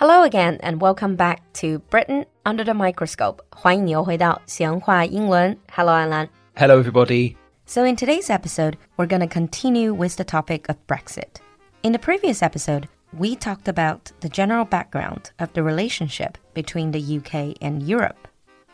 [0.00, 3.42] Hello again and welcome back to Britain under the microscope.
[3.50, 5.54] 欢迎你又回到闲话英伦.
[5.70, 6.30] Hello, Alan.
[6.56, 7.36] Hello, everybody.
[7.66, 11.42] So, in today's episode, we're going to continue with the topic of Brexit.
[11.82, 17.18] In the previous episode, we talked about the general background of the relationship between the
[17.18, 18.26] UK and Europe.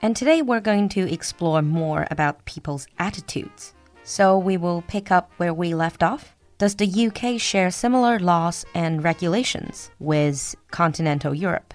[0.03, 3.75] And today we're going to explore more about people's attitudes.
[4.05, 8.65] So, we will pick up where we left off does the UK share similar laws
[8.75, 11.75] and regulations with continental Europe?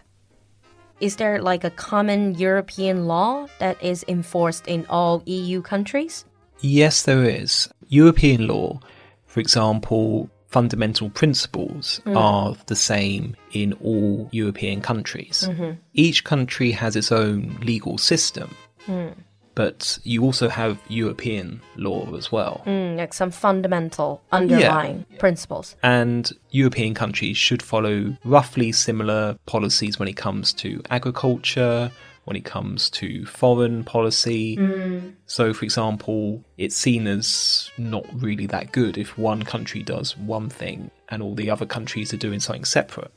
[0.99, 6.25] Is there like a common European law that is enforced in all EU countries?
[6.59, 7.69] Yes, there is.
[7.87, 8.79] European law,
[9.25, 12.15] for example, fundamental principles Mm.
[12.17, 15.47] are the same in all European countries.
[15.49, 15.71] Mm-hmm.
[15.93, 18.49] Each country has its own legal system,
[18.87, 19.13] Mm.
[19.55, 22.63] But you also have European law as well.
[22.65, 25.75] Mm, like some fundamental underlying principles.
[25.83, 31.91] And European countries should follow roughly similar policies when it comes to agriculture,
[32.25, 34.57] when it comes to foreign policy.
[35.25, 40.49] So, for example, it's seen as not really that good if one country does one
[40.49, 43.11] thing and all the other countries are doing something separate.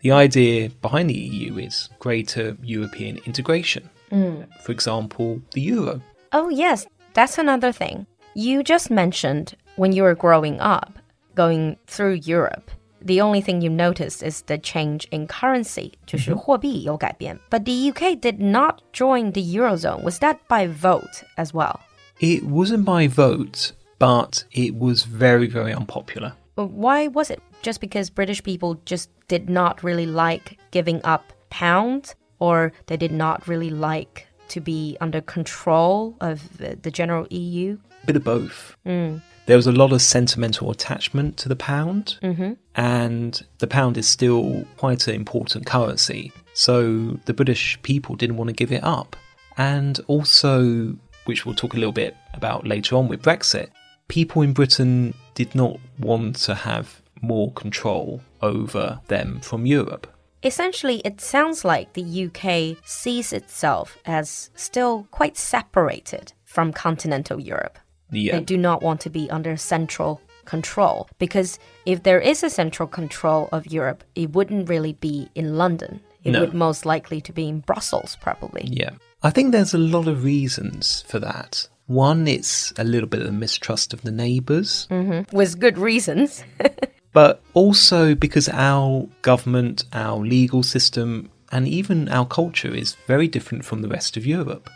[0.00, 3.90] The idea behind the EU is greater European integration.
[4.09, 6.01] For example, the euro.
[6.31, 8.05] Oh, yes, that's another thing.
[8.33, 10.99] You just mentioned when you were growing up,
[11.35, 12.71] going through Europe,
[13.01, 17.39] the only thing you noticed is the change in currency, 就是货币有改变.
[17.49, 20.01] But the UK did not join the Eurozone.
[20.01, 21.79] Was that by vote as well?
[22.19, 26.33] It wasn't by vote, but it was very, very unpopular.
[26.55, 27.41] Why was it?
[27.61, 33.12] Just because British people just did not really like giving up pounds, or they did
[33.12, 37.78] not really like to be under control of the, general EU?
[38.06, 38.76] bit of both.
[38.86, 39.20] Mm.
[39.46, 42.52] There was a lot of sentimental attachment to the pound, mm-hmm.
[42.74, 46.32] and the pound is still quite an important currency.
[46.54, 49.16] So the British people didn't want to give it up.
[49.56, 53.70] And also, which we'll talk a little bit about later on with Brexit,
[54.08, 60.06] people in Britain did not want to have more control over them from Europe.
[60.42, 67.78] Essentially, it sounds like the UK sees itself as still quite separated from continental Europe.
[68.10, 68.32] Yeah.
[68.32, 72.50] They uh, do not want to be under central control because if there is a
[72.50, 76.00] central control of Europe, it wouldn't really be in London.
[76.24, 76.40] It No.
[76.40, 78.64] would most likely to be in Brussels, probably.
[78.66, 78.90] Yeah.
[79.22, 81.68] I think there's a lot of reasons for that.
[81.86, 84.86] One, it's a little bit of mistrust of the neighbours.
[84.90, 85.36] Mm-hmm.
[85.36, 86.42] With good reasons.
[87.13, 93.63] but also because our government, our legal system, and even our culture is very different
[93.63, 94.69] from the rest of Europe.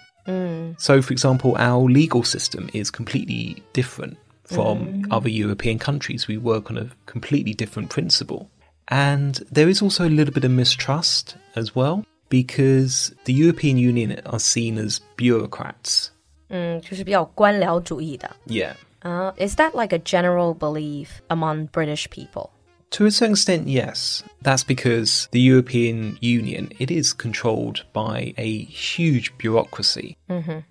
[0.78, 6.28] So, for example, our legal system is completely different from other European countries.
[6.28, 8.48] We work on a completely different principle.
[8.88, 14.20] And there is also a little bit of mistrust as well, because the European Union
[14.28, 16.12] are seen as bureaucrats.
[16.50, 18.30] 嗯，就是比较官僚主义的。
[18.48, 18.74] Yeah.
[19.05, 22.51] Uh, is that like a general belief among British people?
[22.91, 24.23] To a certain extent, yes.
[24.43, 30.17] That's because the European Union it is controlled by a huge bureaucracy,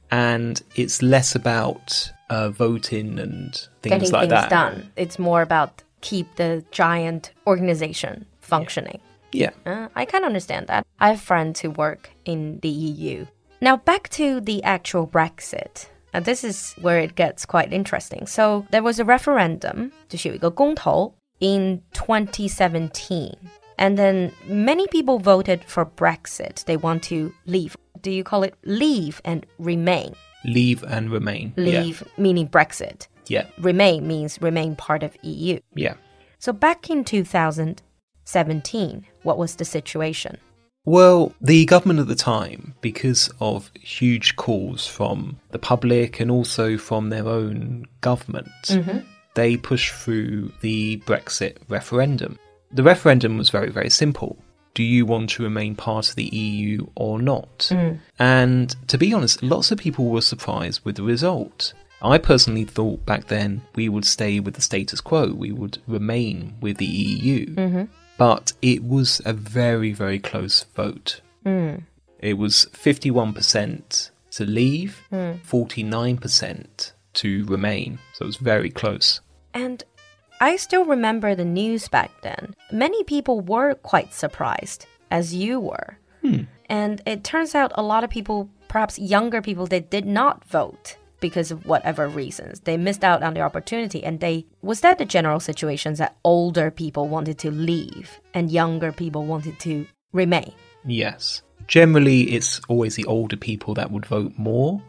[0.09, 4.49] and it's less about uh, voting and things Getting like things that.
[4.49, 4.91] done.
[4.95, 8.99] It's more about keep the giant organization functioning.
[9.33, 10.85] Yeah, Uh, I can understand that.
[10.99, 13.25] I have friends who work in the EU.
[13.61, 15.87] Now, back to the actual Brexit.
[16.14, 18.26] Now, this is where it gets quite interesting.
[18.26, 23.36] So, there was a referendum, 就是有一个公投, in 2017.
[23.76, 26.64] And then many people voted for Brexit.
[26.64, 27.76] They want to leave.
[28.02, 30.14] Do you call it leave and remain?
[30.44, 31.52] leave and remain.
[31.56, 33.06] Leave meaning Brexit.
[33.26, 35.58] Yeah, Remain means remain part of EU.
[35.74, 35.94] yeah.
[36.38, 40.38] So back in 2017, what was the situation?
[40.85, 46.77] Well, the government at the time, because of huge calls from the public and also
[46.77, 48.99] from their own government, mm-hmm.
[49.35, 52.37] they pushed through the Brexit referendum.
[52.71, 54.37] The referendum was very, very simple.
[54.73, 57.59] Do you want to remain part of the EU or not?
[57.71, 57.99] Mm.
[58.17, 61.73] And to be honest, lots of people were surprised with the result.
[62.01, 66.55] I personally thought back then we would stay with the status quo, we would remain
[66.59, 67.45] with the EU.
[67.55, 67.83] Mm-hmm.
[68.17, 71.21] But it was a very, very close vote.
[71.43, 71.75] Hmm.
[72.19, 75.33] It was 51% to leave, hmm.
[75.47, 77.99] 49% to remain.
[78.13, 79.21] So it was very close.
[79.53, 79.83] And
[80.39, 82.55] I still remember the news back then.
[82.71, 85.97] Many people were quite surprised, as you were.
[86.21, 86.41] Hmm.
[86.69, 90.97] And it turns out a lot of people, perhaps younger people, they did not vote
[91.23, 92.59] because of whatever reasons.
[92.59, 96.69] They missed out on the opportunity and they was that the general situation that older
[96.69, 100.51] people wanted to leave and younger people wanted to remain.
[100.85, 101.41] Yes.
[101.67, 104.81] Generally, it's always the older people that would vote more.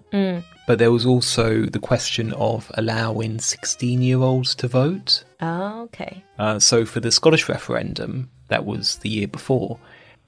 [0.67, 5.23] But there was also the question of allowing 16 year olds to vote.
[5.41, 6.25] Okay.
[6.37, 9.79] Uh, so for the Scottish referendum, that was the year before,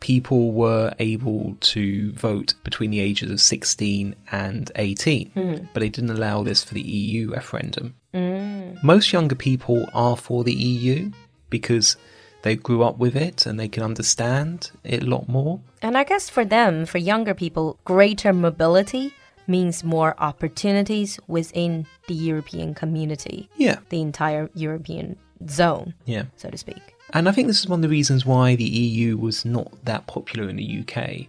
[0.01, 5.55] people were able to vote between the ages of 16 and 18, hmm.
[5.73, 7.95] but they didn't allow this for the EU referendum.
[8.13, 8.75] Hmm.
[8.83, 11.11] Most younger people are for the EU
[11.51, 11.97] because
[12.43, 15.61] they grew up with it and they can understand it a lot more.
[15.83, 19.13] And I guess for them, for younger people, greater mobility
[19.49, 25.17] means more opportunities within the European community, Yeah, the entire European
[25.49, 26.25] zone, yeah.
[26.37, 26.96] so to speak.
[27.13, 30.07] And I think this is one of the reasons why the EU was not that
[30.07, 31.27] popular in the UK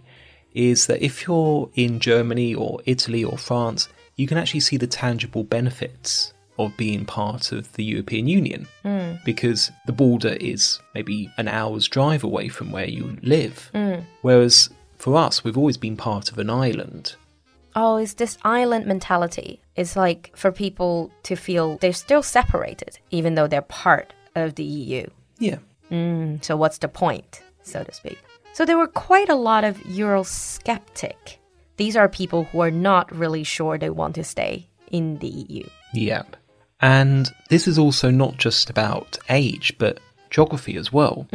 [0.54, 4.86] is that if you're in Germany or Italy or France, you can actually see the
[4.86, 9.12] tangible benefits of being part of the European Union hmm.
[9.24, 13.70] because the border is maybe an hour's drive away from where you live.
[13.72, 14.00] Hmm.
[14.22, 17.14] Whereas for us, we've always been part of an island.
[17.76, 19.60] Oh, it's this island mentality.
[19.76, 24.64] It's like for people to feel they're still separated, even though they're part of the
[24.64, 25.06] EU.
[25.38, 25.58] Yeah.
[25.90, 28.18] Mm, so what's the point, so to speak?
[28.52, 31.36] So there were quite a lot of Eurosceptic.
[31.76, 35.64] These are people who are not really sure they want to stay in the EU.
[35.94, 36.36] Yep.
[36.80, 40.00] And this is also not just about age, but
[40.30, 41.26] geography as well.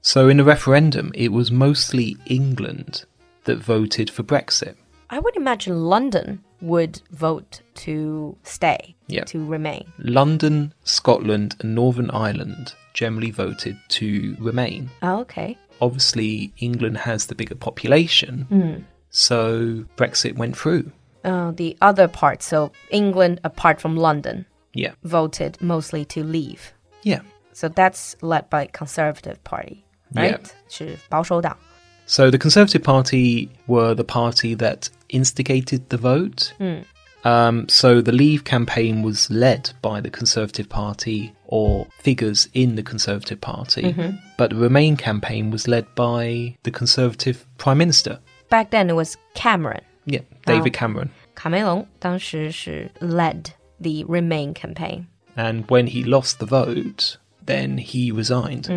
[0.00, 3.04] So in the referendum, it was mostly England
[3.44, 4.76] that voted for Brexit.
[5.10, 9.23] I would imagine London would vote to stay, Yeah.
[9.25, 9.85] to remain.
[9.99, 14.89] London, Scotland, and Northern Ireland generally voted to remain.
[15.01, 15.57] Oh, okay.
[15.81, 20.91] Obviously, England has the bigger population, so Brexit went through.
[21.23, 24.93] Uh, the other part, so England, apart from London, Yeah.
[25.03, 26.73] voted mostly to leave.
[27.03, 27.21] Yeah.
[27.53, 30.21] So that's led by Conservative Party, Yeah.
[30.31, 30.45] right?
[30.69, 31.57] 是保守党.
[32.07, 36.53] So the Conservative Party were the party that instigated the vote.
[37.23, 42.83] Um, so the Leave campaign was led by the Conservative Party or figures in the
[42.83, 43.95] Conservative Party,
[44.37, 48.19] but the Remain campaign was led by the Conservative Prime Minister.
[48.49, 49.81] Back then it was Cameron.
[50.05, 51.11] Yeah, David Cameron.
[51.33, 53.45] 卡梅隆当时是 led
[53.79, 55.05] the Remain campaign.
[55.35, 58.67] And when he lost the vote, then he resigned.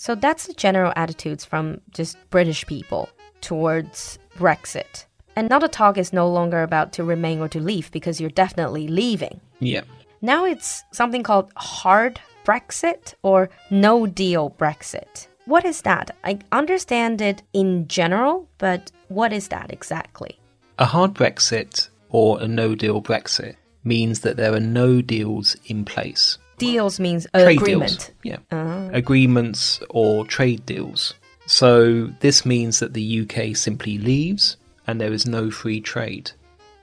[0.00, 3.10] So that's the general attitudes from just British people
[3.42, 5.04] towards Brexit.
[5.36, 8.30] And now the talk is no longer about to remain or to leave because you're
[8.30, 9.42] definitely leaving.
[9.58, 9.82] Yeah.
[10.22, 15.26] Now it's something called hard Brexit or no deal Brexit.
[15.44, 16.16] What is that?
[16.24, 20.38] I understand it in general, but what is that exactly?
[20.78, 25.84] A hard Brexit or a no deal Brexit means that there are no deals in
[25.84, 26.38] place.
[26.60, 27.90] Deals means trade agreement.
[27.90, 28.10] deals.
[28.22, 28.38] Yeah.
[28.52, 28.88] Ah.
[28.92, 31.14] Agreements or trade deals.
[31.46, 36.30] So this means that the UK simply leaves and there is no free trade.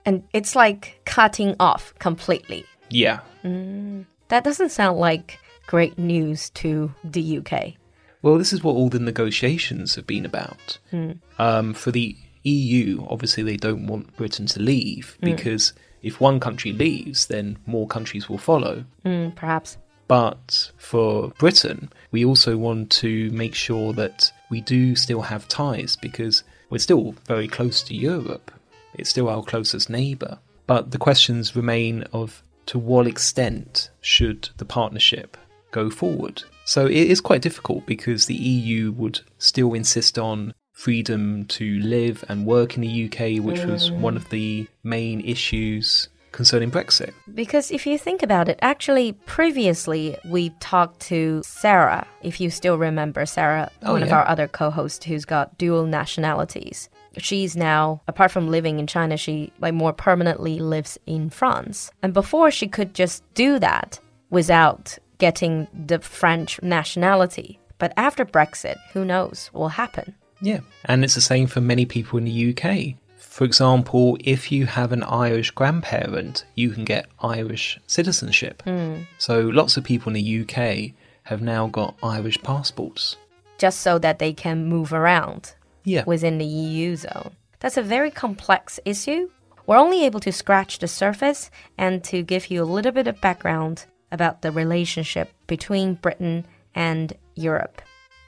[0.06, 2.66] And it's like cutting off completely.
[2.90, 3.20] Yeah.
[3.44, 4.06] Mm.
[4.30, 7.74] That doesn't sound like great news to the UK.
[8.22, 10.80] Well, this is what all the negotiations have been about.
[10.90, 11.12] Hmm.
[11.38, 15.26] Um, for the EU, obviously, they don't want Britain to leave hmm.
[15.26, 18.86] because if one country leaves, then more countries will follow.
[19.06, 19.78] Mm, perhaps.
[20.08, 25.98] But for Britain, we also want to make sure that we do still have ties
[25.98, 28.52] because we're still very close to Europe.
[28.94, 30.40] It's still our closest neighbour.
[30.66, 35.38] But the questions remain of to what extent should the partnership
[35.72, 36.44] go forward?
[36.66, 42.24] So it is quite difficult because the EU would still insist on freedom to live
[42.30, 47.14] and work in the UK, which was one of the main issues concerning Brexit.
[47.34, 52.78] Because if you think about it, actually, previously we talked to Sarah, if you still
[52.78, 56.90] remember Sarah, Oh, one of our other co hosts who's got dual nationalities.
[57.18, 61.90] She's now, apart from living in China, she like more permanently lives in France.
[62.04, 67.60] And before she could just do that without getting the French nationality.
[67.80, 70.14] But after Brexit, who knows what will happen?
[70.42, 72.96] Yeah, and it's the same for many people in the UK.
[73.18, 78.64] For example, if you have an Irish grandparent, you can get Irish citizenship.
[78.64, 79.02] Hmm.
[79.18, 83.18] So lots of people in the UK have now got Irish passports.
[83.58, 85.54] Just so that they can move around.
[85.84, 86.04] Yeah.
[86.06, 87.32] within the EU zone.
[87.62, 89.30] That's a very complex issue.
[89.66, 93.22] We're only able to scratch the surface and to give you a little bit of
[93.22, 97.82] background about the relationship between Britain and Europe.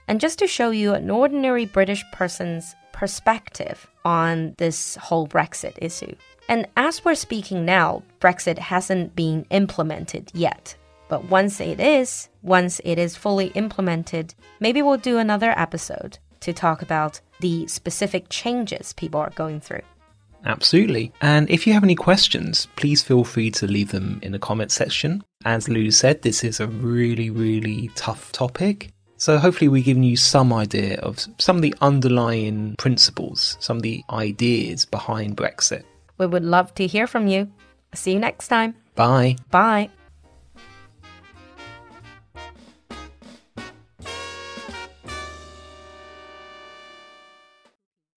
[0.10, 6.16] And just to show you an ordinary British person's perspective on this whole Brexit issue.
[6.50, 10.75] And as we're speaking now, Brexit hasn't been implemented yet.
[11.10, 16.54] But once it is, once it is fully implemented, maybe we'll do another episode to
[16.54, 19.84] talk about the specific changes people are going through.
[20.44, 21.13] Absolutely.
[21.22, 24.72] And if you have any questions, please feel free to leave them in the comment
[24.72, 25.24] section.
[25.46, 28.92] As Lou said, this is a really, really tough topic.
[29.20, 33.84] So hopefully we've given you some idea of some of the underlying principles, some of
[33.84, 35.84] the ideas behind Brexit.
[36.18, 37.52] We would love to hear from you.
[37.94, 38.76] See you next time.
[38.96, 39.36] Bye.
[39.52, 39.90] Bye.